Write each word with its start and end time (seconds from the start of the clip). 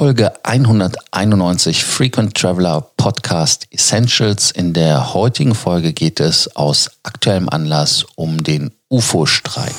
Folge 0.00 0.30
191 0.44 1.82
Frequent 1.82 2.32
Traveler 2.32 2.82
Podcast 2.96 3.66
Essentials. 3.72 4.52
In 4.52 4.72
der 4.72 5.12
heutigen 5.12 5.56
Folge 5.56 5.92
geht 5.92 6.20
es 6.20 6.54
aus 6.54 6.88
aktuellem 7.02 7.48
Anlass 7.48 8.06
um 8.14 8.40
den 8.44 8.70
UFO-Streik. 8.90 9.74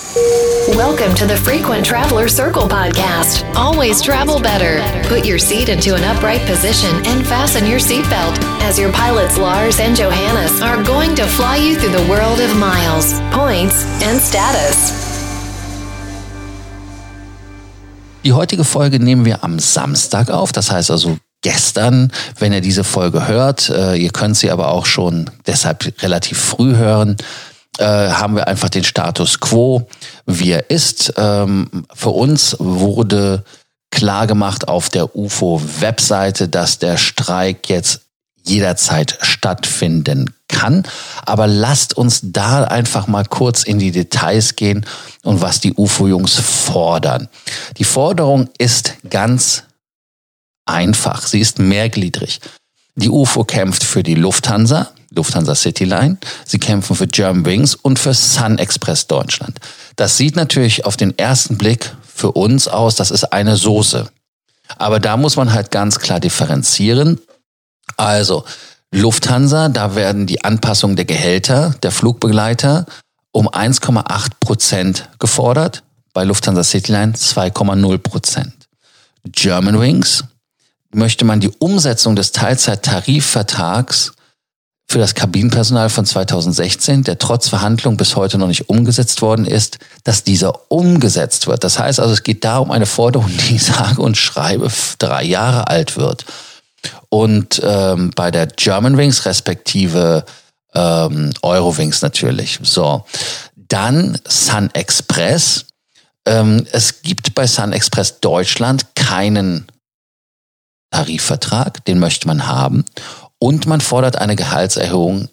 Welcome 0.76 1.16
to 1.16 1.26
the 1.26 1.38
Frequent 1.38 1.86
Traveler 1.86 2.28
Circle 2.28 2.68
podcast. 2.68 3.46
Always 3.55 4.02
travel 4.02 4.42
better. 4.42 4.82
Put 5.08 5.26
your 5.26 5.40
seat 5.40 5.69
into 5.69 5.96
an 5.96 6.03
upright 6.03 6.46
position 6.46 6.94
and 7.06 7.26
fasten 7.26 7.65
your 7.65 7.79
seatbelt 7.79 8.38
as 8.62 8.78
your 8.78 8.92
pilots 8.92 9.38
Lars 9.38 9.79
and 9.79 9.96
Johannes 9.96 10.62
are 10.62 10.83
going 10.83 11.15
to 11.15 11.26
fly 11.28 11.56
you 11.56 11.78
through 11.79 11.94
the 11.94 12.08
world 12.12 12.42
of 12.42 12.54
miles, 12.58 13.13
points, 13.31 13.86
and 14.04 14.20
status. 14.20 15.08
Die 18.26 18.34
heutige 18.34 18.63
Folge 18.63 18.99
nehmen 18.99 19.26
wir 19.26 19.44
am 19.44 19.59
Samstag 19.59 20.30
auf, 20.30 20.52
das 20.52 20.72
heißt 20.72 20.91
also 20.91 21.17
gestern, 21.41 22.12
wenn 22.38 22.52
ihr 22.52 22.62
diese 22.62 22.84
Folge 22.84 23.27
hört. 23.27 23.70
Äh, 23.70 23.95
ihr 23.95 24.12
könnt 24.12 24.38
sie 24.38 24.52
aber 24.52 24.70
auch 24.70 24.85
schon 24.85 25.30
deshalb 25.48 25.93
relativ 26.02 26.38
früh 26.38 26.76
hören. 26.76 27.16
Äh, 27.77 27.85
haben 27.85 28.35
wir 28.35 28.48
einfach 28.48 28.70
den 28.70 28.84
Status 28.84 29.40
quo, 29.40 29.88
wie 30.26 30.52
er 30.52 30.70
ist. 30.70 31.13
Ähm, 31.16 31.85
für 31.93 32.09
uns 32.09 32.57
wurde 32.59 33.45
klar 33.90 34.27
gemacht 34.27 34.67
auf 34.67 34.90
der 34.90 35.15
UFO-Webseite, 35.15 36.49
dass 36.49 36.77
der 36.79 36.98
Streik 36.98 37.70
jetzt 37.70 38.01
jederzeit 38.43 39.17
stattfinden 39.21 40.34
kann. 40.49 40.84
Aber 41.26 41.48
lasst 41.48 41.95
uns 41.95 42.20
da 42.23 42.66
einfach 42.66 43.07
mal 43.07 43.23
kurz 43.23 43.63
in 43.63 43.80
die 43.80 43.91
Details 43.91 44.57
gehen 44.57 44.85
und 45.23 45.41
was 45.41 45.62
die 45.62 45.73
UFO-Jungs 45.73 46.35
fordern. 46.35 47.30
Die 47.77 47.85
Forderung 47.85 48.49
ist 48.57 48.95
ganz 49.09 49.63
einfach. 50.66 51.26
Sie 51.26 51.40
ist 51.40 51.59
mehrgliedrig. 51.59 52.41
Die 52.95 53.09
UFO 53.09 53.46
kämpft 53.46 53.84
für 53.84 54.04
die 54.04 54.15
Lufthansa, 54.15 54.91
Lufthansa 55.12 55.55
Cityline. 55.55 56.18
Sie 56.46 56.60
kämpfen 56.60 56.95
für 56.95 57.07
Germanwings 57.07 57.76
und 57.76 57.98
für 57.98 58.13
Sun 58.13 58.57
Express 58.57 59.07
Deutschland. 59.07 59.57
Das 59.95 60.18
sieht 60.18 60.35
natürlich 60.35 60.85
auf 60.85 60.98
den 60.98 61.18
ersten 61.18 61.57
Blick 61.57 61.95
für 62.13 62.34
uns 62.34 62.68
aus, 62.68 62.95
das 62.95 63.12
ist 63.12 63.32
eine 63.32 63.55
Soße. 63.55 64.10
Aber 64.78 65.00
da 65.00 65.18
muss 65.18 65.36
man 65.36 65.54
halt 65.54 65.72
ganz 65.72 66.00
klar 66.00 66.20
differenzieren. 66.20 67.20
Also, 67.98 68.45
Lufthansa, 68.92 69.70
da 69.70 69.95
werden 69.95 70.26
die 70.26 70.44
Anpassungen 70.44 70.95
der 70.95 71.06
Gehälter 71.06 71.76
der 71.84 71.92
Flugbegleiter 71.92 72.86
um 73.32 73.48
1,8 73.48 74.32
Prozent 74.40 75.09
gefordert, 75.20 75.84
bei 76.14 76.23
Lufthansa 76.23 76.64
Cityline 76.64 77.14
2,0 77.14 77.98
Prozent. 78.00 78.67
Germanwings 79.26 80.23
möchte 80.92 81.23
man 81.23 81.40
die 81.40 81.52
Umsetzung 81.60 82.16
des 82.16 82.32
Teilzeittarifvertrags 82.32 84.14
für 84.88 84.98
das 84.98 85.14
Kabinenpersonal 85.14 85.90
von 85.90 86.04
2016, 86.04 87.04
der 87.04 87.20
trotz 87.20 87.48
Verhandlung 87.48 87.95
bis 87.95 88.16
heute 88.16 88.40
noch 88.40 88.48
nicht 88.48 88.70
umgesetzt 88.70 89.22
worden 89.22 89.45
ist, 89.45 89.78
dass 90.04 90.23
dieser 90.23 90.72
umgesetzt 90.72 91.45
wird. 91.45 91.64
Das 91.64 91.78
heißt 91.78 92.00
also, 92.00 92.12
es 92.12 92.23
geht 92.23 92.44
da 92.44 92.58
um 92.58 92.72
eine 92.72 92.88
Forderung, 92.88 93.30
die 93.50 93.58
sage 93.60 94.02
und 94.02 94.17
schreibe 94.17 94.72
drei 94.98 95.23
Jahre 95.23 95.67
alt 95.67 95.95
wird. 95.95 96.26
Und 97.10 97.62
ähm, 97.64 98.12
bei 98.16 98.32
der 98.32 98.48
Germanwings 98.48 99.26
respektive 99.26 100.26
ähm, 100.74 101.32
Eurowings 101.42 102.02
natürlich. 102.02 102.60
So, 102.64 103.06
dann 103.56 104.18
Sun 104.28 104.70
Express. 104.74 105.66
Ähm, 106.26 106.66
es 106.72 107.02
gibt 107.02 107.36
bei 107.36 107.48
Sun 107.48 107.74
Express 107.74 108.20
Deutschland 108.20 108.96
keinen 108.96 109.68
Tarifvertrag, 110.92 111.84
den 111.86 112.00
möchte 112.00 112.28
man 112.28 112.48
haben. 112.48 112.86
Und 113.40 113.68
man 113.68 113.82
fordert 113.82 114.18
eine 114.18 114.36
Gehaltserhöhung 114.36 115.30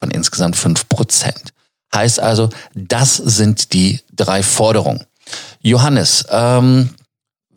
von 0.00 0.10
insgesamt 0.10 0.56
fünf 0.56 0.88
Prozent. 0.88 1.52
Heißt 1.94 2.20
also, 2.20 2.50
das 2.74 3.16
sind 3.16 3.72
die 3.72 4.00
drei 4.12 4.42
Forderungen. 4.42 5.04
Johannes, 5.62 6.26
ähm, 6.30 6.94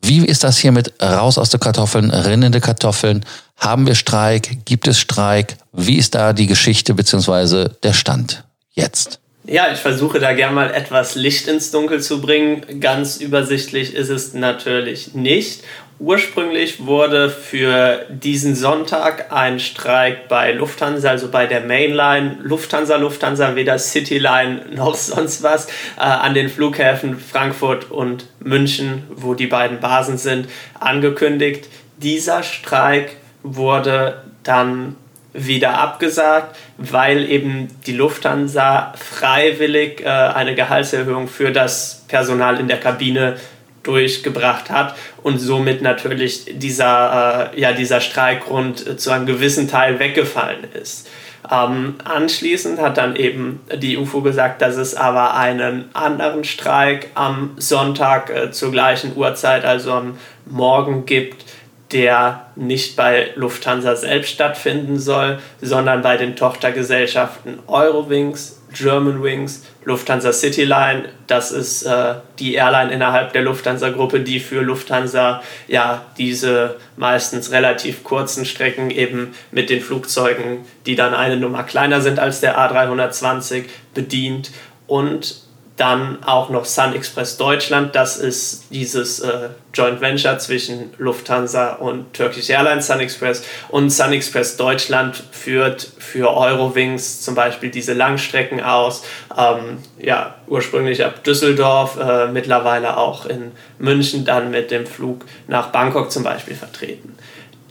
wie 0.04 0.26
ist 0.26 0.44
das 0.44 0.58
hier 0.58 0.72
mit 0.72 0.94
raus 1.02 1.38
aus 1.38 1.50
der 1.50 1.60
Kartoffeln, 1.60 2.12
rinnende 2.12 2.60
Kartoffeln? 2.60 3.24
Haben 3.58 3.86
wir 3.86 3.96
Streik? 3.96 4.66
Gibt 4.66 4.88
es 4.88 5.00
Streik? 5.00 5.58
Wie 5.72 5.98
ist 5.98 6.16
da 6.16 6.34
die 6.34 6.48
Geschichte 6.48 6.94
bzw. 6.94 7.70
der 7.84 7.94
Stand 7.94 8.44
jetzt? 8.74 9.20
Ja, 9.46 9.72
ich 9.72 9.80
versuche 9.80 10.20
da 10.20 10.34
gerne 10.34 10.54
mal 10.54 10.72
etwas 10.72 11.16
Licht 11.16 11.48
ins 11.48 11.72
Dunkel 11.72 12.02
zu 12.02 12.22
bringen. 12.22 12.80
Ganz 12.80 13.18
übersichtlich 13.18 13.96
ist 13.96 14.10
es 14.10 14.34
natürlich 14.34 15.16
nicht. 15.16 15.64
Ursprünglich 16.02 16.88
wurde 16.88 17.30
für 17.30 18.08
diesen 18.10 18.56
Sonntag 18.56 19.32
ein 19.32 19.60
Streik 19.60 20.28
bei 20.28 20.52
Lufthansa, 20.52 21.12
also 21.12 21.30
bei 21.30 21.46
der 21.46 21.62
Mainline, 21.62 22.38
Lufthansa, 22.42 22.96
Lufthansa, 22.96 23.56
weder 23.56 23.78
Cityline 23.78 24.66
noch 24.74 24.96
sonst 24.96 25.44
was, 25.44 25.68
äh, 25.68 26.02
an 26.02 26.34
den 26.34 26.50
Flughäfen 26.50 27.20
Frankfurt 27.20 27.92
und 27.92 28.26
München, 28.40 29.04
wo 29.12 29.36
die 29.36 29.46
beiden 29.46 29.80
Basen 29.80 30.18
sind, 30.18 30.50
angekündigt. 30.80 31.70
Dieser 31.98 32.42
Streik 32.42 33.18
wurde 33.44 34.24
dann 34.42 34.96
wieder 35.34 35.78
abgesagt, 35.78 36.58
weil 36.80 37.30
eben 37.30 37.68
die 37.86 37.94
Lufthansa 37.94 38.96
freiwillig 38.98 40.02
äh, 40.02 40.08
eine 40.08 40.56
Gehaltserhöhung 40.56 41.28
für 41.28 41.52
das 41.52 42.06
Personal 42.08 42.60
in 42.60 42.68
der 42.68 42.80
Kabine 42.80 43.36
durchgebracht 43.84 44.70
hat 44.70 44.96
und 45.24 45.40
somit 45.40 45.82
natürlich 45.82 46.46
dieser, 46.54 47.52
äh, 47.54 47.60
ja, 47.60 47.74
dieser 47.74 48.02
Streikgrund 48.02 49.00
zu 49.00 49.12
einem 49.12 49.26
gewissen 49.26 49.68
Teil 49.68 50.00
weggefallen 50.00 50.66
ist. 50.74 51.08
Ähm, 51.50 51.96
anschließend 52.04 52.80
hat 52.80 52.98
dann 52.98 53.16
eben 53.16 53.62
die 53.76 53.98
UFO 53.98 54.22
gesagt, 54.22 54.62
dass 54.62 54.76
es 54.76 54.96
aber 54.96 55.36
einen 55.36 55.90
anderen 55.94 56.44
Streik 56.44 57.10
am 57.16 57.52
Sonntag 57.58 58.30
äh, 58.30 58.52
zur 58.52 58.72
gleichen 58.72 59.16
Uhrzeit, 59.18 59.66
also 59.66 59.92
am 59.92 60.18
Morgen 60.46 61.06
gibt, 61.06 61.44
der 61.92 62.46
nicht 62.56 62.96
bei 62.96 63.32
Lufthansa 63.36 63.96
selbst 63.96 64.32
stattfinden 64.32 65.00
soll, 65.00 65.40
sondern 65.62 66.02
bei 66.02 66.16
den 66.16 66.36
Tochtergesellschaften 66.36 67.60
Eurowings, 67.68 68.61
Germanwings, 68.74 69.64
Lufthansa 69.84 70.32
Cityline. 70.32 71.10
Das 71.28 71.52
ist 71.52 71.84
äh, 71.84 72.16
die 72.40 72.56
Airline 72.56 72.92
innerhalb 72.92 73.34
der 73.34 73.44
Lufthansa-Gruppe, 73.44 74.22
die 74.22 74.40
für 74.40 74.62
Lufthansa 74.62 75.42
ja 75.68 76.06
diese 76.18 76.78
meistens 76.98 77.52
relativ 77.52 78.04
kurzen 78.04 78.46
Strecken 78.46 78.90
eben 78.92 79.34
mit 79.52 79.70
den 79.70 79.82
Flugzeugen, 79.82 80.60
die 80.86 80.96
dann 80.96 81.14
eine 81.14 81.38
Nummer 81.38 81.64
kleiner 81.64 82.02
sind 82.02 82.20
als 82.20 82.42
der 82.42 82.58
A320, 82.58 83.66
bedient. 83.94 84.52
Und 84.88 85.51
dann 85.82 86.24
auch 86.24 86.52
noch 86.52 86.66
Sun 86.66 86.94
Express 86.94 87.38
Deutschland, 87.38 87.96
das 87.96 88.16
ist 88.18 88.66
dieses 88.70 89.20
äh, 89.20 89.50
Joint 89.74 90.00
Venture 90.00 90.38
zwischen 90.38 90.94
Lufthansa 91.00 91.74
und 91.74 92.14
Turkish 92.14 92.52
Airlines 92.52 92.86
Sun 92.86 93.00
Express. 93.00 93.44
Und 93.70 93.90
Sun 93.90 94.14
Express 94.14 94.58
Deutschland 94.58 95.24
führt 95.32 95.82
für 95.98 96.38
Eurowings 96.38 97.22
zum 97.22 97.34
Beispiel 97.34 97.72
diese 97.72 97.94
Langstrecken 97.94 98.62
aus. 98.62 99.04
Ähm, 99.36 99.80
ja, 99.98 100.36
ursprünglich 100.46 101.04
ab 101.04 101.24
Düsseldorf, 101.24 101.98
äh, 102.00 102.28
mittlerweile 102.28 102.98
auch 102.98 103.26
in 103.26 103.52
München, 103.80 104.24
dann 104.24 104.52
mit 104.52 104.70
dem 104.70 104.86
Flug 104.86 105.26
nach 105.48 105.72
Bangkok 105.72 106.12
zum 106.12 106.22
Beispiel 106.22 106.56
vertreten. 106.56 107.18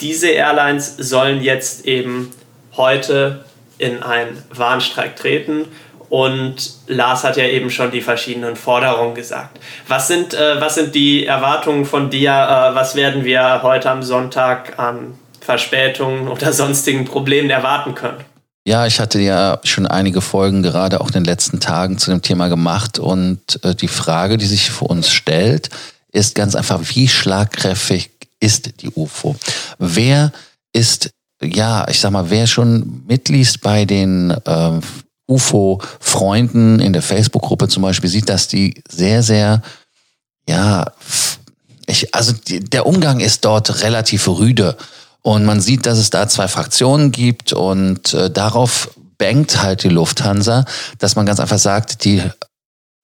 Diese 0.00 0.30
Airlines 0.30 0.96
sollen 0.96 1.42
jetzt 1.42 1.86
eben 1.86 2.32
heute 2.76 3.44
in 3.78 4.02
einen 4.02 4.42
Warnstreik 4.52 5.14
treten 5.14 5.68
und 6.10 6.56
Lars 6.88 7.22
hat 7.22 7.36
ja 7.36 7.44
eben 7.44 7.70
schon 7.70 7.92
die 7.92 8.00
verschiedenen 8.00 8.56
Forderungen 8.56 9.14
gesagt. 9.14 9.60
Was 9.86 10.08
sind, 10.08 10.34
äh, 10.34 10.60
was 10.60 10.74
sind 10.74 10.94
die 10.94 11.24
Erwartungen 11.24 11.86
von 11.86 12.10
dir? 12.10 12.30
Äh, 12.30 12.74
was 12.74 12.96
werden 12.96 13.24
wir 13.24 13.62
heute 13.62 13.88
am 13.88 14.02
Sonntag 14.02 14.78
an 14.78 15.14
Verspätungen 15.40 16.26
oder 16.26 16.52
sonstigen 16.52 17.04
Problemen 17.04 17.48
erwarten 17.48 17.94
können? 17.94 18.24
Ja, 18.66 18.86
ich 18.86 18.98
hatte 18.98 19.20
ja 19.20 19.60
schon 19.62 19.86
einige 19.86 20.20
Folgen 20.20 20.64
gerade 20.64 21.00
auch 21.00 21.06
in 21.06 21.14
den 21.14 21.24
letzten 21.24 21.60
Tagen 21.60 21.96
zu 21.96 22.10
dem 22.10 22.22
Thema 22.22 22.48
gemacht 22.48 22.98
und 22.98 23.64
äh, 23.64 23.76
die 23.76 23.88
Frage, 23.88 24.36
die 24.36 24.46
sich 24.46 24.68
für 24.70 24.86
uns 24.86 25.10
stellt, 25.10 25.70
ist 26.12 26.34
ganz 26.34 26.56
einfach, 26.56 26.80
wie 26.82 27.06
schlagkräftig 27.06 28.10
ist 28.40 28.82
die 28.82 28.90
UFO? 28.96 29.36
Wer 29.78 30.32
ist, 30.72 31.10
ja, 31.40 31.86
ich 31.88 32.00
sag 32.00 32.10
mal, 32.10 32.30
wer 32.30 32.48
schon 32.48 33.04
mitliest 33.06 33.60
bei 33.60 33.84
den 33.84 34.32
äh, 34.32 34.80
UFO-Freunden 35.30 36.80
in 36.80 36.92
der 36.92 37.02
Facebook-Gruppe 37.02 37.68
zum 37.68 37.82
Beispiel 37.82 38.10
sieht, 38.10 38.28
dass 38.28 38.48
die 38.48 38.82
sehr, 38.88 39.22
sehr, 39.22 39.62
ja, 40.48 40.92
ich, 41.86 42.14
also 42.14 42.32
die, 42.32 42.60
der 42.60 42.86
Umgang 42.86 43.20
ist 43.20 43.44
dort 43.44 43.82
relativ 43.82 44.28
rüde. 44.28 44.76
Und 45.22 45.44
man 45.44 45.60
sieht, 45.60 45.86
dass 45.86 45.98
es 45.98 46.10
da 46.10 46.28
zwei 46.28 46.48
Fraktionen 46.48 47.12
gibt 47.12 47.52
und 47.52 48.14
äh, 48.14 48.30
darauf 48.30 48.90
bangt 49.18 49.62
halt 49.62 49.84
die 49.84 49.90
Lufthansa, 49.90 50.64
dass 50.98 51.14
man 51.14 51.26
ganz 51.26 51.40
einfach 51.40 51.58
sagt, 51.58 52.04
die 52.04 52.22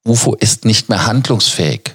UFO 0.06 0.34
ist 0.34 0.64
nicht 0.64 0.88
mehr 0.88 1.06
handlungsfähig. 1.06 1.94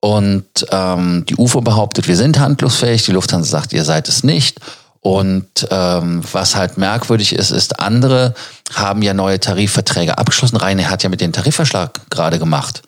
Und 0.00 0.66
ähm, 0.70 1.26
die 1.28 1.36
UFO 1.36 1.60
behauptet, 1.60 2.08
wir 2.08 2.16
sind 2.16 2.38
handlungsfähig. 2.38 3.04
Die 3.04 3.12
Lufthansa 3.12 3.48
sagt, 3.50 3.72
ihr 3.72 3.84
seid 3.84 4.08
es 4.08 4.24
nicht. 4.24 4.58
Und 5.02 5.66
ähm, 5.70 6.22
was 6.30 6.56
halt 6.56 6.76
merkwürdig 6.76 7.34
ist, 7.34 7.50
ist, 7.50 7.80
andere 7.80 8.34
haben 8.74 9.00
ja 9.02 9.14
neue 9.14 9.40
Tarifverträge 9.40 10.18
abgeschlossen. 10.18 10.56
Rainer 10.56 10.90
hat 10.90 11.02
ja 11.02 11.08
mit 11.08 11.22
den 11.22 11.32
Tarifverschlag 11.32 12.10
gerade 12.10 12.38
gemacht. 12.38 12.82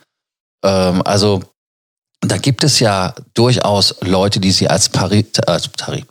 Ähm, 0.63 1.03
also 1.05 1.43
da 2.21 2.37
gibt 2.37 2.65
es 2.65 2.79
ja 2.81 3.15
durchaus 3.35 3.97
Leute, 4.01 4.41
die 4.41 4.53
sie 4.53 4.69
als 4.69 4.89
Pari 4.91 5.27
äh, 5.47 5.61
Tarif, 5.77 6.05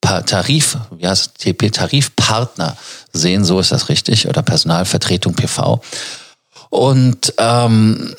Tarif, 0.00 0.78
wie 0.92 1.06
heißt 1.06 1.38
TP, 1.38 1.70
Tarifpartner 1.70 2.76
sehen, 3.12 3.44
so 3.44 3.60
ist 3.60 3.72
das 3.72 3.88
richtig, 3.88 4.28
oder 4.28 4.42
Personalvertretung 4.42 5.34
PV. 5.34 5.80
Und 6.70 7.34
ähm, 7.38 8.14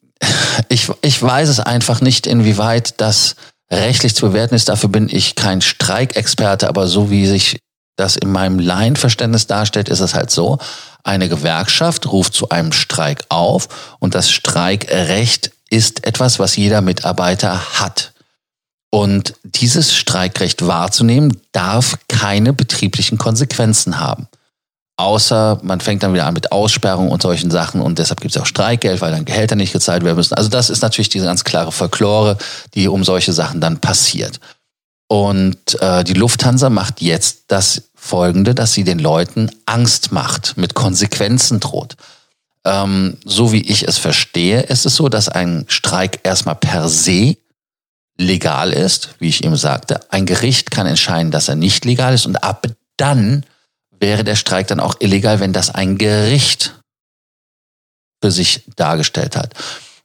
ich, 0.68 0.88
ich 1.00 1.22
weiß 1.22 1.48
es 1.48 1.60
einfach 1.60 2.00
nicht, 2.00 2.26
inwieweit 2.26 3.00
das 3.00 3.36
rechtlich 3.74 4.14
zu 4.14 4.28
bewerten 4.28 4.54
ist. 4.54 4.68
Dafür 4.68 4.88
bin 4.88 5.08
ich 5.08 5.34
kein 5.34 5.60
Streikexperte, 5.60 6.68
aber 6.68 6.86
so 6.86 7.10
wie 7.10 7.26
sich 7.26 7.58
das 7.96 8.16
in 8.16 8.32
meinem 8.32 8.58
Laienverständnis 8.58 9.46
darstellt, 9.46 9.88
ist 9.88 10.00
es 10.00 10.14
halt 10.14 10.30
so, 10.30 10.58
eine 11.04 11.28
Gewerkschaft 11.28 12.10
ruft 12.10 12.34
zu 12.34 12.48
einem 12.48 12.72
Streik 12.72 13.24
auf 13.28 13.68
und 14.00 14.14
das 14.14 14.30
Streikrecht 14.30 15.52
ist 15.70 16.06
etwas, 16.06 16.38
was 16.38 16.56
jeder 16.56 16.80
Mitarbeiter 16.80 17.80
hat. 17.80 18.12
Und 18.90 19.34
dieses 19.42 19.94
Streikrecht 19.94 20.66
wahrzunehmen, 20.66 21.36
darf 21.52 21.98
keine 22.08 22.52
betrieblichen 22.52 23.18
Konsequenzen 23.18 23.98
haben. 23.98 24.28
Außer 24.96 25.58
man 25.62 25.80
fängt 25.80 26.04
dann 26.04 26.14
wieder 26.14 26.26
an 26.26 26.34
mit 26.34 26.52
Aussperrung 26.52 27.10
und 27.10 27.20
solchen 27.20 27.50
Sachen 27.50 27.80
und 27.80 27.98
deshalb 27.98 28.20
gibt 28.20 28.36
es 28.36 28.40
auch 28.40 28.46
Streikgeld, 28.46 29.00
weil 29.00 29.10
dann 29.10 29.24
Gehälter 29.24 29.56
nicht 29.56 29.72
gezahlt 29.72 30.04
werden 30.04 30.16
müssen. 30.16 30.34
Also 30.34 30.48
das 30.48 30.70
ist 30.70 30.82
natürlich 30.82 31.08
diese 31.08 31.24
ganz 31.24 31.42
klare 31.42 31.72
Folklore, 31.72 32.38
die 32.74 32.86
um 32.86 33.02
solche 33.02 33.32
Sachen 33.32 33.60
dann 33.60 33.80
passiert. 33.80 34.38
Und 35.08 35.80
äh, 35.80 36.04
die 36.04 36.14
Lufthansa 36.14 36.70
macht 36.70 37.02
jetzt 37.02 37.44
das 37.48 37.90
Folgende, 37.94 38.54
dass 38.54 38.72
sie 38.72 38.84
den 38.84 38.98
Leuten 39.00 39.50
Angst 39.66 40.12
macht, 40.12 40.56
mit 40.56 40.74
Konsequenzen 40.74 41.58
droht. 41.58 41.96
Ähm, 42.64 43.18
so 43.24 43.52
wie 43.52 43.62
ich 43.62 43.86
es 43.88 43.98
verstehe, 43.98 44.60
ist 44.60 44.86
es 44.86 44.94
so, 44.94 45.08
dass 45.08 45.28
ein 45.28 45.64
Streik 45.68 46.20
erstmal 46.22 46.54
per 46.54 46.88
se 46.88 47.36
legal 48.16 48.72
ist, 48.72 49.10
wie 49.18 49.28
ich 49.28 49.42
eben 49.42 49.56
sagte. 49.56 50.00
Ein 50.10 50.24
Gericht 50.24 50.70
kann 50.70 50.86
entscheiden, 50.86 51.32
dass 51.32 51.48
er 51.48 51.56
nicht 51.56 51.84
legal 51.84 52.14
ist 52.14 52.26
und 52.26 52.42
ab 52.44 52.66
dann 52.96 53.44
wäre 54.04 54.22
der 54.22 54.36
Streik 54.36 54.66
dann 54.66 54.80
auch 54.80 54.96
illegal, 54.98 55.40
wenn 55.40 55.54
das 55.54 55.70
ein 55.70 55.96
Gericht 55.96 56.74
für 58.22 58.30
sich 58.30 58.64
dargestellt 58.76 59.34
hat. 59.34 59.54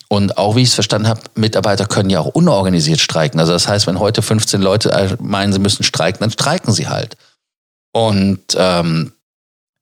Und 0.07 0.37
auch 0.37 0.55
wie 0.55 0.61
ich 0.61 0.69
es 0.69 0.73
verstanden 0.73 1.09
habe, 1.09 1.19
Mitarbeiter 1.35 1.85
können 1.85 2.09
ja 2.09 2.21
auch 2.21 2.33
unorganisiert 2.33 3.01
streiken. 3.01 3.41
Also 3.41 3.51
das 3.51 3.67
heißt, 3.67 3.87
wenn 3.87 3.99
heute 3.99 4.21
15 4.21 4.61
Leute 4.61 5.17
meinen, 5.21 5.51
sie 5.51 5.59
müssen 5.59 5.83
streiken, 5.83 6.21
dann 6.21 6.31
streiken 6.31 6.71
sie 6.71 6.87
halt. 6.87 7.17
Und 7.91 8.39
ähm, 8.55 9.11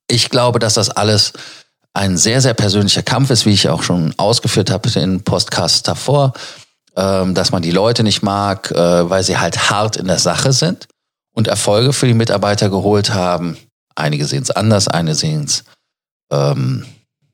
ich 0.09 0.31
glaube, 0.31 0.57
dass 0.57 0.73
das 0.73 0.89
alles 0.89 1.33
ein 1.93 2.17
sehr, 2.17 2.41
sehr 2.41 2.55
persönlicher 2.55 3.03
Kampf 3.03 3.29
ist, 3.29 3.45
wie 3.45 3.53
ich 3.53 3.69
auch 3.69 3.83
schon 3.83 4.15
ausgeführt 4.17 4.71
habe 4.71 4.89
in 4.99 5.23
Podcasts 5.23 5.83
davor, 5.83 6.33
ähm, 6.95 7.35
dass 7.35 7.51
man 7.51 7.61
die 7.61 7.71
Leute 7.71 8.01
nicht 8.01 8.23
mag, 8.23 8.71
äh, 8.71 9.09
weil 9.09 9.21
sie 9.21 9.37
halt 9.37 9.69
hart 9.69 9.95
in 9.95 10.07
der 10.07 10.19
Sache 10.19 10.53
sind 10.53 10.87
und 11.35 11.47
Erfolge 11.47 11.93
für 11.93 12.07
die 12.07 12.15
Mitarbeiter 12.15 12.69
geholt 12.71 13.13
haben. 13.13 13.57
Einige 13.97 14.25
sehen 14.25 14.43
es 14.43 14.51
anders, 14.51 14.87
einige 14.87 15.15
sehen 15.15 15.43
es, 15.45 15.63
ähm, 16.31 16.85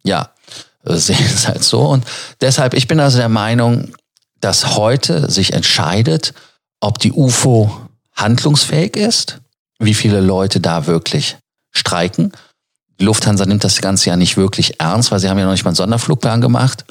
ja, 0.03 0.31
sehen 0.83 1.25
es 1.25 1.47
halt 1.47 1.63
so. 1.63 1.81
Und 1.81 2.05
deshalb, 2.41 2.73
ich 2.73 2.87
bin 2.87 2.99
also 2.99 3.17
der 3.17 3.29
Meinung, 3.29 3.93
dass 4.39 4.75
heute 4.75 5.29
sich 5.29 5.53
entscheidet, 5.53 6.33
ob 6.79 6.99
die 6.99 7.13
UFO 7.13 7.87
handlungsfähig 8.13 8.95
ist, 8.95 9.39
wie 9.79 9.93
viele 9.93 10.19
Leute 10.19 10.59
da 10.59 10.85
wirklich 10.85 11.37
streiken 11.71 12.33
die 12.99 13.05
Lufthansa 13.05 13.45
nimmt 13.45 13.63
das 13.63 13.81
Ganze 13.81 14.09
ja 14.09 14.15
nicht 14.15 14.37
wirklich 14.37 14.79
ernst, 14.79 15.11
weil 15.11 15.19
sie 15.19 15.29
haben 15.29 15.39
ja 15.39 15.45
noch 15.45 15.51
nicht 15.51 15.63
mal 15.63 15.71
einen 15.71 15.75
Sonderflugplan 15.75 16.41
gemacht, 16.41 16.85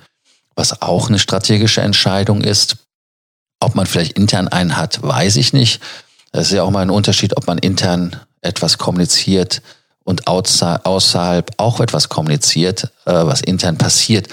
was 0.54 0.82
auch 0.82 1.08
eine 1.08 1.18
strategische 1.18 1.80
Entscheidung 1.80 2.42
ist. 2.42 2.76
Ob 3.60 3.74
man 3.74 3.86
vielleicht 3.86 4.18
intern 4.18 4.48
einen 4.48 4.76
hat, 4.76 5.02
weiß 5.02 5.36
ich 5.36 5.52
nicht. 5.52 5.80
Das 6.32 6.48
ist 6.48 6.52
ja 6.52 6.64
auch 6.64 6.70
mal 6.70 6.82
ein 6.82 6.90
Unterschied, 6.90 7.36
ob 7.36 7.46
man 7.46 7.58
intern 7.58 8.16
etwas 8.42 8.78
kommuniziert 8.78 9.62
und 10.04 10.26
außerhalb 10.26 11.50
auch 11.56 11.80
etwas 11.80 12.08
kommuniziert, 12.08 12.84
äh, 13.06 13.12
was 13.12 13.40
intern 13.40 13.78
passiert. 13.78 14.28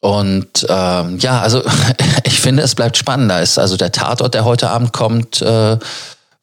Und 0.00 0.66
ähm, 0.68 1.18
ja, 1.18 1.40
also 1.40 1.62
ich 2.24 2.40
finde, 2.40 2.62
es 2.62 2.74
bleibt 2.74 2.96
spannend. 2.96 3.30
Da 3.30 3.40
ist 3.40 3.58
also 3.58 3.76
der 3.76 3.92
Tatort, 3.92 4.34
der 4.34 4.44
heute 4.44 4.70
Abend 4.70 4.92
kommt, 4.92 5.42
äh, 5.42 5.78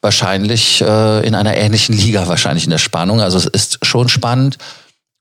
wahrscheinlich 0.02 0.82
äh, 0.82 1.26
in 1.26 1.34
einer 1.34 1.58
ähnlichen 1.58 1.96
Liga, 1.98 2.28
wahrscheinlich 2.28 2.66
in 2.66 2.72
der 2.72 2.78
Spannung. 2.78 3.22
Also 3.22 3.38
es 3.38 3.46
ist 3.46 3.86
schon 3.86 4.10
spannend. 4.10 4.58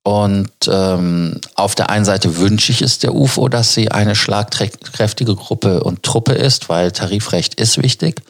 Und 0.05 0.53
ähm, 0.69 1.41
auf 1.57 1.75
der 1.75 1.91
einen 1.91 2.05
Seite 2.05 2.37
wünsche 2.37 2.71
ich 2.71 2.81
es 2.81 3.01
der 3.01 3.13
UFO, 3.13 3.49
dass 3.49 3.75
sie 3.75 3.91
eine 3.91 4.15
schlagkräftige 4.15 5.35
Gruppe 5.35 5.83
und 5.83 6.05
Truppe 6.05 6.33
ist, 6.33 6.69
weil 6.69 6.93
Tarifrecht 6.93 7.57
ist 7.57 7.83
wichtig. 7.83 8.23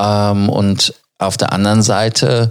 Ähm, 0.00 0.48
und 0.48 0.94
auf 1.18 1.36
der 1.36 1.52
anderen 1.52 1.82
Seite, 1.82 2.50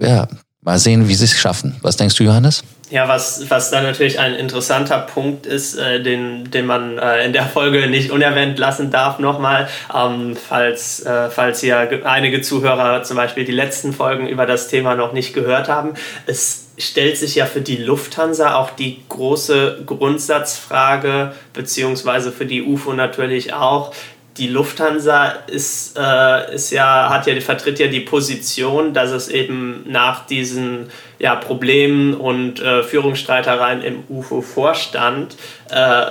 ja, 0.00 0.28
mal 0.62 0.78
sehen, 0.78 1.08
wie 1.08 1.14
sie 1.14 1.24
es 1.24 1.38
schaffen. 1.38 1.76
Was 1.82 1.96
denkst 1.96 2.16
du, 2.16 2.24
Johannes? 2.24 2.62
Ja, 2.90 3.06
was, 3.06 3.50
was 3.50 3.70
dann 3.70 3.84
natürlich 3.84 4.18
ein 4.18 4.34
interessanter 4.34 4.98
Punkt 5.00 5.44
ist, 5.44 5.76
äh, 5.76 6.02
den, 6.02 6.50
den 6.50 6.64
man 6.64 6.96
äh, 6.96 7.24
in 7.24 7.34
der 7.34 7.44
Folge 7.44 7.86
nicht 7.86 8.10
unerwähnt 8.10 8.58
lassen 8.58 8.90
darf, 8.90 9.18
nochmal, 9.18 9.68
ähm, 9.94 10.36
falls, 10.36 11.04
äh, 11.04 11.28
falls 11.28 11.60
hier 11.60 12.00
einige 12.04 12.40
Zuhörer 12.40 13.02
zum 13.02 13.18
Beispiel 13.18 13.44
die 13.44 13.52
letzten 13.52 13.92
Folgen 13.92 14.26
über 14.26 14.46
das 14.46 14.68
Thema 14.68 14.94
noch 14.94 15.12
nicht 15.12 15.34
gehört 15.34 15.68
haben. 15.68 15.94
Es 16.26 16.68
stellt 16.78 17.18
sich 17.18 17.34
ja 17.34 17.44
für 17.44 17.60
die 17.60 17.76
Lufthansa 17.76 18.54
auch 18.54 18.70
die 18.70 19.02
große 19.08 19.82
Grundsatzfrage, 19.84 21.32
beziehungsweise 21.52 22.32
für 22.32 22.46
die 22.46 22.62
UFO 22.62 22.94
natürlich 22.94 23.52
auch, 23.52 23.92
die 24.38 24.48
Lufthansa 24.48 25.30
ist, 25.48 25.98
äh, 25.98 26.54
ist 26.54 26.70
ja, 26.70 27.10
hat 27.10 27.26
ja, 27.26 27.38
vertritt 27.40 27.78
ja 27.78 27.88
die 27.88 28.00
Position, 28.00 28.94
dass 28.94 29.10
es 29.10 29.28
eben 29.28 29.84
nach 29.86 30.26
diesen 30.26 30.90
ja, 31.18 31.34
Problemen 31.34 32.14
und 32.14 32.60
äh, 32.60 32.82
Führungsstreitereien 32.82 33.82
im 33.82 34.04
UFO-Vorstand 34.08 35.36
äh, 35.70 36.06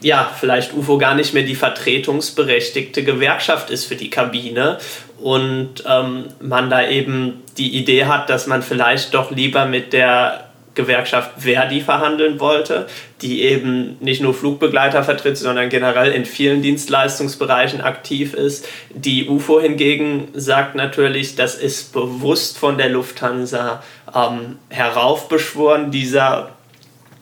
ja, 0.00 0.30
vielleicht 0.38 0.74
UFO 0.74 0.98
gar 0.98 1.14
nicht 1.14 1.32
mehr 1.34 1.42
die 1.42 1.54
vertretungsberechtigte 1.54 3.02
Gewerkschaft 3.02 3.70
ist 3.70 3.86
für 3.86 3.96
die 3.96 4.10
Kabine 4.10 4.78
und 5.20 5.84
ähm, 5.86 6.26
man 6.40 6.68
da 6.68 6.86
eben 6.86 7.42
die 7.56 7.76
Idee 7.76 8.04
hat, 8.04 8.28
dass 8.28 8.46
man 8.46 8.62
vielleicht 8.62 9.14
doch 9.14 9.30
lieber 9.30 9.64
mit 9.64 9.92
der 9.92 10.45
Gewerkschaft 10.76 11.32
Verdi 11.38 11.80
verhandeln 11.80 12.38
wollte, 12.38 12.86
die 13.22 13.42
eben 13.42 13.96
nicht 14.00 14.22
nur 14.22 14.34
Flugbegleiter 14.34 15.02
vertritt, 15.02 15.36
sondern 15.36 15.68
generell 15.68 16.12
in 16.12 16.24
vielen 16.24 16.62
Dienstleistungsbereichen 16.62 17.80
aktiv 17.80 18.34
ist. 18.34 18.68
Die 18.90 19.28
UFO 19.28 19.60
hingegen 19.60 20.28
sagt 20.34 20.76
natürlich, 20.76 21.34
das 21.34 21.56
ist 21.56 21.92
bewusst 21.92 22.58
von 22.58 22.78
der 22.78 22.90
Lufthansa 22.90 23.82
ähm, 24.14 24.58
heraufbeschworen, 24.70 25.90
dieser 25.90 26.55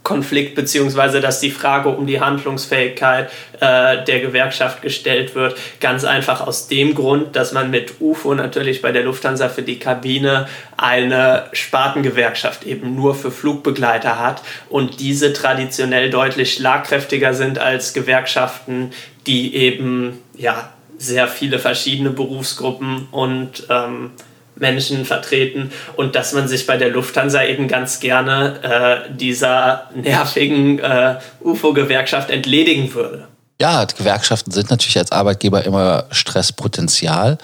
Konflikt 0.04 0.54
beziehungsweise 0.54 1.20
dass 1.20 1.40
die 1.40 1.50
Frage 1.50 1.88
um 1.88 2.06
die 2.06 2.20
Handlungsfähigkeit 2.20 3.30
äh, 3.58 4.04
der 4.04 4.20
Gewerkschaft 4.20 4.82
gestellt 4.82 5.34
wird. 5.34 5.56
Ganz 5.80 6.04
einfach 6.04 6.46
aus 6.46 6.68
dem 6.68 6.94
Grund, 6.94 7.34
dass 7.34 7.52
man 7.52 7.70
mit 7.70 7.94
UFO 8.00 8.34
natürlich 8.34 8.82
bei 8.82 8.92
der 8.92 9.02
Lufthansa 9.02 9.48
für 9.48 9.62
die 9.62 9.78
Kabine 9.78 10.46
eine 10.76 11.46
Spartengewerkschaft 11.52 12.64
eben 12.64 12.94
nur 12.94 13.14
für 13.14 13.30
Flugbegleiter 13.30 14.20
hat 14.20 14.42
und 14.68 15.00
diese 15.00 15.32
traditionell 15.32 16.10
deutlich 16.10 16.52
schlagkräftiger 16.52 17.32
sind 17.32 17.58
als 17.58 17.94
Gewerkschaften, 17.94 18.92
die 19.26 19.56
eben 19.56 20.18
ja 20.36 20.68
sehr 20.98 21.28
viele 21.28 21.58
verschiedene 21.58 22.10
Berufsgruppen 22.10 23.08
und 23.10 23.66
ähm, 23.70 24.10
Menschen 24.56 25.04
vertreten 25.04 25.72
und 25.96 26.14
dass 26.14 26.32
man 26.32 26.48
sich 26.48 26.66
bei 26.66 26.76
der 26.76 26.90
Lufthansa 26.90 27.44
eben 27.44 27.68
ganz 27.68 28.00
gerne 28.00 29.06
äh, 29.08 29.14
dieser 29.14 29.90
nervigen 29.94 30.78
äh, 30.78 31.18
UFO-Gewerkschaft 31.40 32.30
entledigen 32.30 32.92
würde. 32.94 33.28
Ja, 33.60 33.84
Gewerkschaften 33.84 34.50
sind 34.50 34.70
natürlich 34.70 34.98
als 34.98 35.12
Arbeitgeber 35.12 35.64
immer 35.64 36.04
Stresspotenzial 36.10 37.38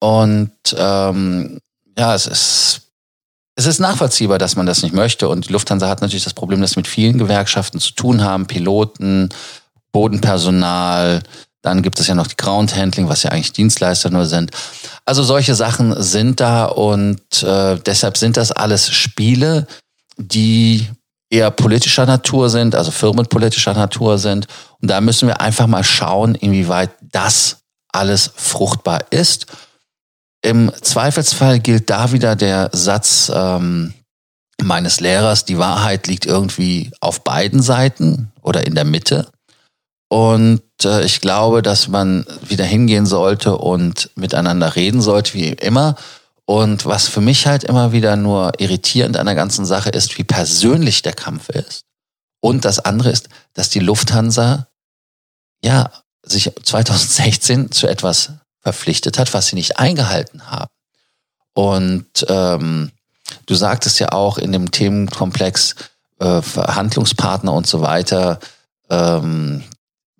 und 0.00 0.52
ähm, 0.76 1.58
ja, 1.98 2.14
es 2.14 2.26
ist 2.26 2.82
es 3.58 3.64
ist 3.64 3.78
nachvollziehbar, 3.78 4.36
dass 4.36 4.54
man 4.54 4.66
das 4.66 4.82
nicht 4.82 4.94
möchte 4.94 5.28
und 5.28 5.48
die 5.48 5.52
Lufthansa 5.52 5.88
hat 5.88 6.02
natürlich 6.02 6.24
das 6.24 6.34
Problem, 6.34 6.60
dass 6.60 6.72
sie 6.72 6.80
mit 6.80 6.86
vielen 6.86 7.16
Gewerkschaften 7.16 7.80
zu 7.80 7.92
tun 7.92 8.22
haben, 8.22 8.46
Piloten, 8.46 9.30
Bodenpersonal, 9.92 11.22
dann 11.62 11.82
gibt 11.82 11.98
es 11.98 12.06
ja 12.06 12.14
noch 12.14 12.26
die 12.26 12.36
Ground 12.36 12.76
Handling, 12.76 13.08
was 13.08 13.22
ja 13.22 13.30
eigentlich 13.30 13.52
Dienstleister 13.52 14.10
nur 14.10 14.26
sind. 14.26 14.52
Also 15.06 15.22
solche 15.22 15.54
Sachen 15.54 16.02
sind 16.02 16.40
da 16.40 16.64
und 16.66 17.42
äh, 17.42 17.78
deshalb 17.78 18.16
sind 18.16 18.36
das 18.36 18.50
alles 18.50 18.90
Spiele, 18.90 19.66
die 20.16 20.88
eher 21.30 21.50
politischer 21.50 22.06
Natur 22.06 22.50
sind, 22.50 22.74
also 22.74 22.90
firmenpolitischer 22.90 23.74
Natur 23.74 24.18
sind. 24.18 24.48
Und 24.80 24.90
da 24.90 25.00
müssen 25.00 25.28
wir 25.28 25.40
einfach 25.40 25.68
mal 25.68 25.84
schauen, 25.84 26.34
inwieweit 26.34 26.90
das 27.00 27.58
alles 27.92 28.30
fruchtbar 28.34 29.06
ist. 29.10 29.46
Im 30.42 30.72
Zweifelsfall 30.82 31.60
gilt 31.60 31.88
da 31.88 32.12
wieder 32.12 32.36
der 32.36 32.70
Satz 32.72 33.30
ähm, 33.34 33.94
meines 34.62 35.00
Lehrers, 35.00 35.44
die 35.44 35.58
Wahrheit 35.58 36.06
liegt 36.06 36.26
irgendwie 36.26 36.90
auf 37.00 37.24
beiden 37.24 37.62
Seiten 37.62 38.32
oder 38.42 38.66
in 38.66 38.74
der 38.74 38.84
Mitte. 38.84 39.28
Und 40.08 40.62
äh, 40.84 41.04
ich 41.04 41.20
glaube, 41.20 41.62
dass 41.62 41.88
man 41.88 42.26
wieder 42.42 42.64
hingehen 42.64 43.06
sollte 43.06 43.56
und 43.56 44.10
miteinander 44.14 44.76
reden 44.76 45.00
sollte, 45.00 45.34
wie 45.34 45.48
immer. 45.48 45.96
Und 46.44 46.86
was 46.86 47.08
für 47.08 47.20
mich 47.20 47.46
halt 47.46 47.64
immer 47.64 47.90
wieder 47.90 48.14
nur 48.14 48.52
irritierend 48.60 49.16
an 49.16 49.26
der 49.26 49.34
ganzen 49.34 49.66
Sache 49.66 49.90
ist, 49.90 50.16
wie 50.16 50.24
persönlich 50.24 51.02
der 51.02 51.12
Kampf 51.12 51.48
ist. 51.48 51.82
Und 52.40 52.64
das 52.64 52.78
andere 52.78 53.10
ist, 53.10 53.28
dass 53.54 53.68
die 53.68 53.80
Lufthansa 53.80 54.68
ja 55.62 55.90
sich 56.22 56.52
2016 56.62 57.72
zu 57.72 57.88
etwas 57.88 58.32
verpflichtet 58.60 59.18
hat, 59.18 59.34
was 59.34 59.48
sie 59.48 59.56
nicht 59.56 59.78
eingehalten 59.78 60.50
haben. 60.50 60.70
Und 61.54 62.26
ähm, 62.28 62.92
du 63.46 63.54
sagtest 63.54 63.98
ja 63.98 64.12
auch 64.12 64.38
in 64.38 64.52
dem 64.52 64.70
Themenkomplex 64.70 65.74
äh, 66.20 66.42
Verhandlungspartner 66.42 67.52
und 67.52 67.66
so 67.66 67.80
weiter 67.80 68.38
ähm, 68.90 69.64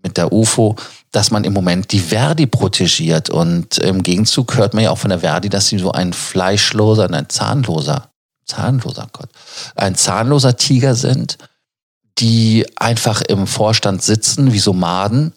mit 0.07 0.17
der 0.17 0.33
UFO, 0.33 0.77
dass 1.11 1.33
man 1.33 1.43
im 1.43 1.53
Moment 1.53 1.91
die 1.91 1.99
Verdi 1.99 2.47
protegiert. 2.47 3.29
Und 3.29 3.79
im 3.79 4.05
Gegenzug 4.05 4.57
hört 4.57 4.73
man 4.73 4.85
ja 4.85 4.93
auch 4.93 4.99
von 4.99 5.11
der 5.11 5.19
Verdi, 5.19 5.49
dass 5.49 5.67
sie 5.67 5.79
so 5.79 5.91
ein 5.91 6.13
fleischloser, 6.13 7.11
ein 7.11 7.29
zahnloser, 7.29 8.11
zahnloser 8.45 9.09
Gott, 9.13 9.31
ein 9.75 9.97
zahnloser 9.97 10.57
Tiger 10.57 10.95
sind, 10.95 11.39
die 12.19 12.65
einfach 12.77 13.21
im 13.23 13.49
Vorstand 13.49 14.03
sitzen 14.03 14.53
wie 14.53 14.61
so 14.61 14.73
Maden. 14.73 15.33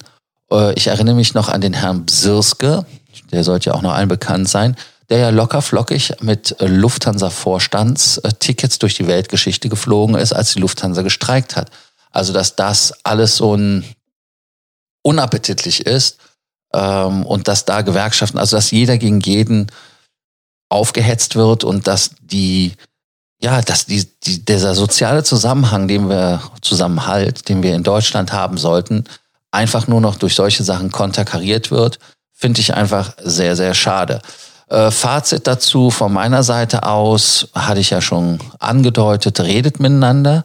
Äh, 0.52 0.72
ich 0.74 0.86
erinnere 0.86 1.16
mich 1.16 1.34
noch 1.34 1.48
an 1.48 1.60
den 1.60 1.74
Herrn 1.74 2.06
Bsirske, 2.06 2.86
der 3.32 3.42
sollte 3.42 3.70
ja 3.70 3.74
auch 3.74 3.82
noch 3.82 3.94
allen 3.94 4.08
bekannt 4.08 4.48
sein, 4.48 4.76
der 5.08 5.18
ja 5.18 5.30
locker 5.30 5.62
flockig 5.62 6.12
mit 6.20 6.54
Lufthansa-Vorstandstickets 6.60 8.78
durch 8.78 8.94
die 8.94 9.08
Weltgeschichte 9.08 9.68
geflogen 9.68 10.14
ist, 10.14 10.32
als 10.32 10.54
die 10.54 10.60
Lufthansa 10.60 11.02
gestreikt 11.02 11.56
hat. 11.56 11.72
Also, 12.12 12.32
dass 12.32 12.54
das 12.54 12.94
alles 13.04 13.36
so 13.36 13.56
ein 13.56 13.84
unappetitlich 15.02 15.86
ist 15.86 16.18
ähm, 16.72 17.24
und 17.26 17.48
dass 17.48 17.64
da 17.64 17.82
Gewerkschaften, 17.82 18.38
also 18.38 18.56
dass 18.56 18.70
jeder 18.70 18.98
gegen 18.98 19.20
jeden 19.20 19.70
aufgehetzt 20.68 21.36
wird 21.36 21.64
und 21.64 21.86
dass 21.86 22.10
die, 22.20 22.74
ja, 23.42 23.60
dass 23.62 23.86
die, 23.86 24.06
die, 24.22 24.44
dieser 24.44 24.74
soziale 24.74 25.24
Zusammenhang, 25.24 25.88
den 25.88 26.08
wir 26.08 26.40
Zusammenhalt, 26.62 27.48
den 27.48 27.62
wir 27.62 27.74
in 27.74 27.82
Deutschland 27.82 28.32
haben 28.32 28.56
sollten, 28.56 29.04
einfach 29.50 29.88
nur 29.88 30.00
noch 30.00 30.16
durch 30.16 30.34
solche 30.34 30.62
Sachen 30.62 30.92
konterkariert 30.92 31.70
wird, 31.70 31.98
finde 32.32 32.60
ich 32.60 32.74
einfach 32.74 33.14
sehr, 33.22 33.56
sehr 33.56 33.74
schade. 33.74 34.22
Äh, 34.68 34.92
Fazit 34.92 35.46
dazu 35.46 35.90
von 35.90 36.12
meiner 36.12 36.44
Seite 36.44 36.84
aus, 36.84 37.48
hatte 37.52 37.80
ich 37.80 37.90
ja 37.90 38.00
schon 38.00 38.38
angedeutet, 38.60 39.40
redet 39.40 39.80
miteinander 39.80 40.44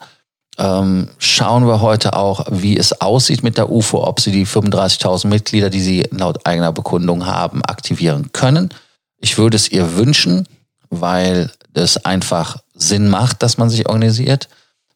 ähm, 0.57 1.09
schauen 1.17 1.67
wir 1.67 1.81
heute 1.81 2.15
auch, 2.15 2.45
wie 2.49 2.77
es 2.77 3.01
aussieht 3.01 3.43
mit 3.43 3.57
der 3.57 3.69
UFO, 3.69 4.05
ob 4.05 4.19
sie 4.19 4.31
die 4.31 4.45
35.000 4.45 5.27
Mitglieder, 5.27 5.69
die 5.69 5.81
sie 5.81 6.07
laut 6.11 6.45
eigener 6.45 6.71
Bekundung 6.71 7.25
haben, 7.25 7.63
aktivieren 7.63 8.31
können. 8.31 8.73
Ich 9.17 9.37
würde 9.37 9.57
es 9.57 9.69
ihr 9.69 9.95
wünschen, 9.95 10.47
weil 10.89 11.51
es 11.73 12.05
einfach 12.05 12.57
Sinn 12.73 13.09
macht, 13.09 13.43
dass 13.43 13.57
man 13.57 13.69
sich 13.69 13.87
organisiert. 13.87 14.47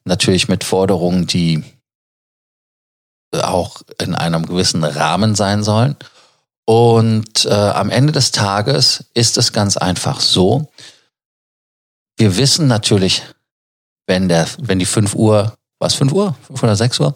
Natürlich 0.06 0.48
mit 0.48 0.64
Forderungen, 0.64 1.28
die 1.28 1.64
auch 3.34 3.82
in 4.02 4.16
einem 4.16 4.46
gewissen 4.46 4.84
Rahmen 4.84 5.36
sein 5.36 5.64
sollen. 5.64 5.96
Und 6.66 7.46
äh, 7.46 7.54
am 7.54 7.90
Ende 7.90 8.14
des 8.14 8.32
Tages 8.32 9.06
ist 9.14 9.38
es 9.38 9.54
ganz 9.54 9.76
einfach 9.76 10.20
so, 10.20 10.72
wir 12.18 12.38
wissen 12.38 12.68
natürlich 12.68 13.24
wenn 14.10 14.28
der, 14.28 14.48
wenn 14.60 14.80
die 14.80 14.86
5 14.86 15.16
Uhr, 15.16 15.54
was 15.78 15.94
5 15.94 16.12
Uhr? 16.12 16.36
5 16.48 16.64
oder 16.64 16.76
6 16.76 17.00
Uhr? 17.00 17.16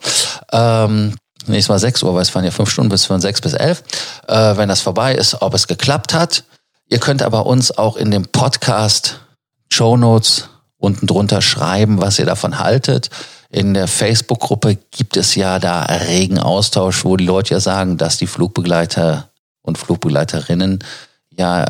Ähm, 0.53 1.15
nee, 1.47 1.57
es 1.57 1.67
war 1.67 1.79
6 1.79 2.03
Uhr, 2.03 2.13
weil 2.13 2.21
es 2.21 2.33
waren 2.33 2.45
ja 2.45 2.51
5 2.51 2.69
Stunden 2.69 2.89
bis 2.89 3.05
von 3.05 3.19
6 3.19 3.41
bis 3.41 3.53
11. 3.53 3.83
Äh, 4.27 4.55
wenn 4.57 4.69
das 4.69 4.81
vorbei 4.81 5.15
ist, 5.15 5.41
ob 5.41 5.55
es 5.55 5.67
geklappt 5.67 6.13
hat. 6.13 6.43
Ihr 6.87 6.99
könnt 6.99 7.23
aber 7.23 7.47
uns 7.47 7.75
auch 7.75 7.97
in 7.97 8.11
dem 8.11 8.25
Podcast 8.25 9.19
Show 9.69 9.97
Notes 9.97 10.49
unten 10.77 11.07
drunter 11.07 11.41
schreiben, 11.41 11.99
was 11.99 12.19
ihr 12.19 12.25
davon 12.25 12.59
haltet. 12.59 13.09
In 13.49 13.73
der 13.73 13.87
Facebook-Gruppe 13.87 14.77
gibt 14.91 15.17
es 15.17 15.33
ja 15.33 15.57
da 15.57 15.81
regen 15.83 16.37
Austausch, 16.37 17.03
wo 17.05 17.17
die 17.17 17.25
Leute 17.25 17.55
ja 17.55 17.59
sagen, 17.59 17.97
dass 17.97 18.17
die 18.17 18.27
Flugbegleiter 18.27 19.29
und 19.63 19.79
Flugbegleiterinnen 19.79 20.83
ja 21.31 21.65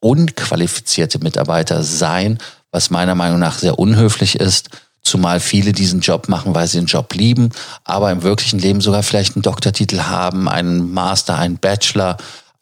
unqualifizierte 0.00 1.18
Mitarbeiter 1.18 1.82
seien 1.82 2.38
was 2.72 2.90
meiner 2.90 3.14
Meinung 3.14 3.38
nach 3.38 3.58
sehr 3.58 3.78
unhöflich 3.78 4.40
ist, 4.40 4.70
zumal 5.02 5.40
viele 5.40 5.72
diesen 5.72 6.00
Job 6.00 6.28
machen, 6.28 6.54
weil 6.54 6.66
sie 6.66 6.78
den 6.78 6.86
Job 6.86 7.14
lieben, 7.14 7.50
aber 7.84 8.10
im 8.10 8.22
wirklichen 8.22 8.58
Leben 8.58 8.80
sogar 8.80 9.02
vielleicht 9.02 9.36
einen 9.36 9.42
Doktortitel 9.42 10.00
haben, 10.00 10.48
einen 10.48 10.92
Master, 10.92 11.38
einen 11.38 11.58
Bachelor 11.58 12.16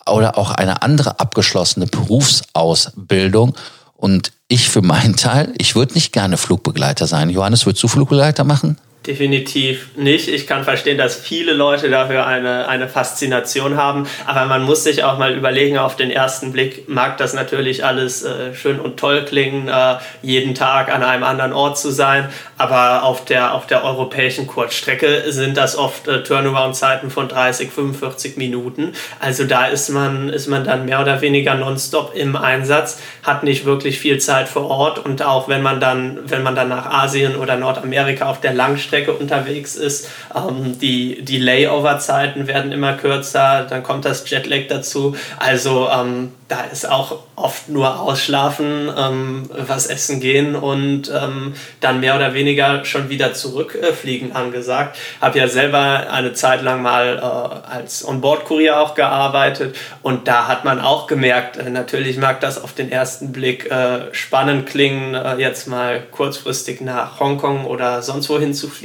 oder 0.07 0.37
auch 0.37 0.51
eine 0.51 0.83
andere 0.83 1.21
abgeschlossene 1.21 1.87
Berufsausbildung. 1.87 3.55
Und 3.97 4.33
ich 4.49 4.69
für 4.69 4.83
meinen 4.83 5.17
Teil, 5.17 5.53
ich 5.59 5.77
würde 5.77 5.95
nicht 5.95 6.13
gerne 6.13 6.39
Flugbegleiter 6.39 7.07
sein. 7.07 7.31
Johannes, 7.31 7.67
würdest 7.67 7.83
du 7.83 7.89
Flugbegleiter 7.89 8.45
machen? 8.45 8.79
Definitiv 9.07 9.97
nicht. 9.97 10.29
Ich 10.29 10.47
kann 10.47 10.63
verstehen, 10.63 10.99
dass 10.99 11.17
viele 11.17 11.55
Leute 11.55 11.89
dafür 11.89 12.27
eine, 12.27 12.69
eine 12.69 12.87
Faszination 12.87 13.79
haben, 13.79 14.07
aber 14.27 14.45
man 14.45 14.63
muss 14.63 14.85
sich 14.85 15.05
auch 15.05 15.17
mal 15.17 15.33
überlegen, 15.33 15.79
auf 15.79 15.97
den 15.97 16.11
ersten 16.11 16.53
Blick 16.53 16.87
mag 16.87 17.17
das 17.17 17.33
natürlich 17.33 17.83
alles 17.83 18.23
äh, 18.25 18.55
schön 18.55 18.79
und 18.79 18.99
toll 18.99 19.25
klingen, 19.25 19.69
äh, 19.69 19.97
jeden 20.21 20.55
Tag 20.55 20.93
an 20.93 21.03
einem 21.03 21.23
anderen 21.23 21.55
Ort 21.55 21.79
zu 21.79 21.91
sein, 21.91 22.29
aber 22.59 23.03
auf 23.03 23.25
der, 23.25 23.55
auf 23.55 23.67
der 23.67 23.85
europäischen 23.85 24.47
Kurzstrecke 24.47 25.33
sind 25.33 25.57
das 25.57 25.79
oft 25.79 26.07
äh, 26.07 26.23
Turnaround-Zeiten 26.23 27.11
von 27.11 27.27
30, 27.27 27.71
45 27.71 28.37
Minuten. 28.37 28.93
Also 29.19 29.45
da 29.45 29.65
ist 29.65 29.89
man, 29.89 30.29
ist 30.29 30.47
man 30.47 30.65
dann 30.65 30.85
mehr 30.85 31.01
oder 31.01 31.23
weniger 31.23 31.55
nonstop 31.55 32.15
im 32.15 32.37
Einsatz, 32.37 33.01
hat 33.23 33.45
nicht 33.45 33.65
wirklich 33.65 33.99
viel 33.99 34.19
Zeit 34.19 34.47
vor 34.47 34.67
Ort 34.69 34.99
und 34.99 35.23
auch 35.23 35.49
wenn 35.49 35.63
man 35.63 35.81
dann, 35.81 36.19
wenn 36.27 36.43
man 36.43 36.55
dann 36.55 36.69
nach 36.69 36.85
Asien 36.85 37.37
oder 37.37 37.57
Nordamerika 37.57 38.29
auf 38.29 38.43
der 38.43 38.53
Langstrecke 38.53 38.90
Strecke 38.91 39.13
unterwegs 39.13 39.77
ist. 39.77 40.09
Ähm, 40.35 40.79
die 40.81 41.23
die 41.23 41.39
Layover-Zeiten 41.39 42.49
werden 42.49 42.73
immer 42.73 42.95
kürzer, 42.95 43.67
dann 43.71 43.85
kommt 43.85 44.05
das 44.05 44.29
Jetlag 44.29 44.67
dazu. 44.69 45.15
Also 45.39 45.89
ähm, 45.89 46.33
da 46.51 46.63
ist 46.65 46.91
auch 46.91 47.21
oft 47.37 47.69
nur 47.69 48.01
ausschlafen, 48.01 48.91
ähm, 48.97 49.49
was 49.57 49.87
essen 49.87 50.19
gehen 50.19 50.57
und 50.57 51.11
ähm, 51.11 51.55
dann 51.81 52.01
mehr 52.01 52.17
oder 52.17 52.35
weniger 52.35 52.85
schon 52.85 53.09
wieder 53.09 53.35
zurückfliegen 53.35 54.33
äh, 54.33 54.35
angesagt. 54.35 54.99
Habe 55.21 55.39
ja 55.39 55.47
selber 55.47 56.11
eine 56.11 56.33
Zeit 56.33 56.63
lang 56.63 56.83
mal 56.83 57.19
äh, 57.19 57.73
als 57.73 58.07
Onboard-Kurier 58.07 58.81
auch 58.81 58.97
gearbeitet 58.97 59.77
und 60.03 60.27
da 60.27 60.49
hat 60.49 60.65
man 60.65 60.81
auch 60.81 61.07
gemerkt, 61.07 61.57
äh, 61.57 61.71
natürlich 61.71 62.19
mag 62.19 62.41
das 62.41 62.63
auf 62.63 62.73
den 62.73 62.91
ersten 62.91 63.31
Blick 63.31 63.71
äh, 63.71 64.13
spannend 64.13 64.67
klingen, 64.67 65.15
äh, 65.15 65.37
jetzt 65.37 65.69
mal 65.69 66.03
kurzfristig 66.11 66.81
nach 66.81 67.21
Hongkong 67.21 67.65
oder 67.65 68.03
sonst 68.03 68.29
wohin 68.29 68.55
zu 68.55 68.69
fliegen, 68.69 68.80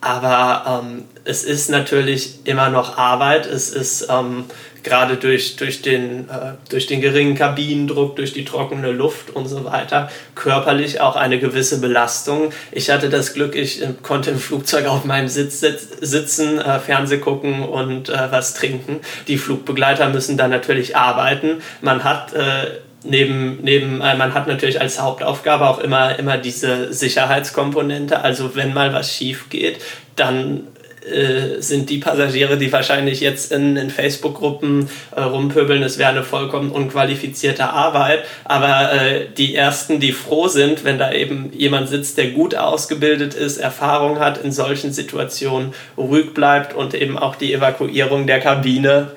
aber 0.00 0.82
ähm, 0.84 1.04
es 1.24 1.44
ist 1.44 1.70
natürlich 1.70 2.40
immer 2.44 2.70
noch 2.70 2.98
Arbeit. 2.98 3.46
Es 3.46 3.70
ist 3.70 4.08
ähm, 4.08 4.44
gerade 4.82 5.16
durch, 5.16 5.56
durch, 5.56 5.82
den, 5.82 6.28
äh, 6.28 6.52
durch 6.70 6.86
den 6.86 7.00
geringen 7.00 7.34
Kabinendruck, 7.34 8.16
durch 8.16 8.32
die 8.32 8.44
trockene 8.44 8.92
Luft 8.92 9.30
und 9.30 9.46
so 9.46 9.64
weiter, 9.64 10.10
körperlich 10.34 11.00
auch 11.00 11.16
eine 11.16 11.38
gewisse 11.38 11.80
Belastung. 11.80 12.52
Ich 12.72 12.90
hatte 12.90 13.08
das 13.08 13.34
Glück, 13.34 13.54
ich 13.54 13.82
äh, 13.82 13.88
konnte 14.02 14.30
im 14.30 14.38
Flugzeug 14.38 14.86
auf 14.86 15.04
meinem 15.04 15.28
Sitz 15.28 15.60
sitzen, 15.60 16.58
äh, 16.58 16.78
Fernseh 16.78 17.18
gucken 17.18 17.64
und 17.64 18.08
äh, 18.08 18.30
was 18.30 18.54
trinken. 18.54 19.00
Die 19.26 19.38
Flugbegleiter 19.38 20.08
müssen 20.08 20.36
dann 20.36 20.50
natürlich 20.50 20.96
arbeiten. 20.96 21.60
Man 21.82 22.04
hat 22.04 22.32
äh, 22.34 22.78
neben, 23.04 23.58
neben 23.62 24.00
äh, 24.00 24.16
man 24.16 24.34
hat 24.34 24.46
natürlich 24.46 24.80
als 24.80 25.00
Hauptaufgabe 25.00 25.68
auch 25.68 25.78
immer, 25.78 26.18
immer 26.18 26.38
diese 26.38 26.92
Sicherheitskomponente. 26.92 28.20
Also 28.20 28.54
wenn 28.54 28.74
mal 28.74 28.92
was 28.92 29.12
schief 29.12 29.48
geht, 29.48 29.80
dann 30.16 30.66
äh, 31.08 31.60
sind 31.62 31.90
die 31.90 31.98
Passagiere, 31.98 32.58
die 32.58 32.72
wahrscheinlich 32.72 33.20
jetzt 33.20 33.52
in, 33.52 33.76
in 33.76 33.90
Facebook-Gruppen 33.90 34.88
äh, 35.14 35.20
rumpöbeln, 35.20 35.82
es 35.82 35.98
wäre 35.98 36.10
eine 36.10 36.22
vollkommen 36.22 36.70
unqualifizierte 36.70 37.70
Arbeit. 37.70 38.24
Aber 38.44 38.92
äh, 38.92 39.26
die 39.36 39.54
Ersten, 39.54 40.00
die 40.00 40.12
froh 40.12 40.48
sind, 40.48 40.84
wenn 40.84 40.98
da 40.98 41.12
eben 41.12 41.50
jemand 41.54 41.88
sitzt, 41.88 42.18
der 42.18 42.30
gut 42.30 42.54
ausgebildet 42.54 43.34
ist, 43.34 43.58
Erfahrung 43.58 44.18
hat, 44.18 44.38
in 44.38 44.52
solchen 44.52 44.92
Situationen 44.92 45.72
ruhig 45.96 46.34
bleibt 46.34 46.74
und 46.74 46.94
eben 46.94 47.18
auch 47.18 47.36
die 47.36 47.54
Evakuierung 47.54 48.26
der 48.26 48.40
Kabine 48.40 49.12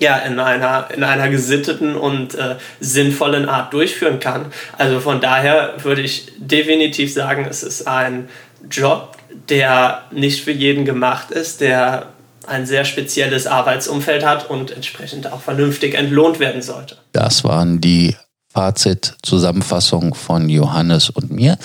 ja, 0.00 0.16
in 0.18 0.38
einer, 0.38 0.88
in 0.94 1.04
einer 1.04 1.28
gesitteten 1.28 1.96
und 1.96 2.34
äh, 2.34 2.56
sinnvollen 2.80 3.48
Art 3.48 3.72
durchführen 3.72 4.20
kann. 4.20 4.46
Also 4.78 5.00
von 5.00 5.20
daher 5.20 5.74
würde 5.82 6.02
ich 6.02 6.32
definitiv 6.36 7.12
sagen, 7.12 7.46
es 7.48 7.62
ist 7.62 7.86
ein 7.86 8.28
Job, 8.70 9.16
der 9.48 10.02
nicht 10.10 10.44
für 10.44 10.52
jeden 10.52 10.84
gemacht 10.84 11.30
ist, 11.30 11.60
der 11.60 12.06
ein 12.46 12.66
sehr 12.66 12.84
spezielles 12.84 13.46
Arbeitsumfeld 13.46 14.24
hat 14.24 14.50
und 14.50 14.70
entsprechend 14.70 15.30
auch 15.30 15.40
vernünftig 15.40 15.94
entlohnt 15.94 16.40
werden 16.40 16.62
sollte. 16.62 16.96
Das 17.12 17.44
waren 17.44 17.80
die 17.80 18.16
Fazit-Zusammenfassung 18.52 20.14
von 20.14 20.48
Johannes 20.48 21.10
und 21.10 21.30
mir. 21.30 21.56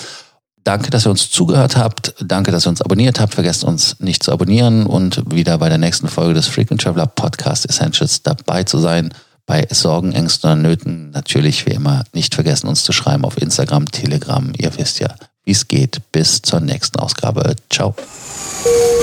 Danke, 0.68 0.90
dass 0.90 1.06
ihr 1.06 1.10
uns 1.10 1.30
zugehört 1.30 1.78
habt. 1.78 2.14
Danke, 2.20 2.52
dass 2.52 2.66
ihr 2.66 2.68
uns 2.68 2.82
abonniert 2.82 3.20
habt. 3.20 3.32
Vergesst 3.32 3.64
uns 3.64 3.96
nicht 4.00 4.22
zu 4.22 4.30
abonnieren 4.32 4.84
und 4.84 5.32
wieder 5.32 5.56
bei 5.56 5.70
der 5.70 5.78
nächsten 5.78 6.08
Folge 6.08 6.34
des 6.34 6.46
Frequent 6.46 6.82
Traveler 6.82 7.06
Podcast 7.06 7.66
Essentials 7.66 8.22
dabei 8.22 8.64
zu 8.64 8.76
sein. 8.76 9.14
Bei 9.46 9.66
Sorgen, 9.70 10.12
Ängsten 10.12 10.50
und 10.50 10.60
Nöten 10.60 11.10
natürlich 11.10 11.64
wie 11.64 11.70
immer 11.70 12.04
nicht 12.12 12.34
vergessen, 12.34 12.68
uns 12.68 12.84
zu 12.84 12.92
schreiben 12.92 13.24
auf 13.24 13.40
Instagram, 13.40 13.90
Telegram. 13.90 14.52
Ihr 14.58 14.76
wisst 14.76 15.00
ja, 15.00 15.08
wie 15.46 15.52
es 15.52 15.68
geht. 15.68 16.02
Bis 16.12 16.42
zur 16.42 16.60
nächsten 16.60 16.98
Ausgabe. 16.98 17.56
Ciao. 17.70 17.94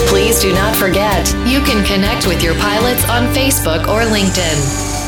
Please 0.10 0.48
do 0.48 0.54
not 0.54 0.76
forget, 0.76 1.34
you 1.48 1.62
can 1.62 1.84
connect 1.84 2.28
with 2.28 2.44
your 2.44 2.54
pilots 2.60 3.04
on 3.10 3.26
Facebook 3.34 3.88
or 3.88 4.04
LinkedIn. 4.04 5.05